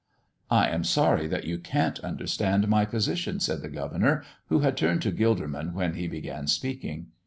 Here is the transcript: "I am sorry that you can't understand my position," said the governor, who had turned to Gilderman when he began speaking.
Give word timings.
"I 0.49 0.67
am 0.69 0.83
sorry 0.83 1.27
that 1.27 1.43
you 1.43 1.59
can't 1.59 1.99
understand 1.99 2.67
my 2.67 2.85
position," 2.85 3.39
said 3.39 3.61
the 3.61 3.69
governor, 3.69 4.23
who 4.49 4.61
had 4.61 4.75
turned 4.75 5.03
to 5.03 5.11
Gilderman 5.11 5.73
when 5.73 5.93
he 5.93 6.07
began 6.07 6.47
speaking. 6.47 7.11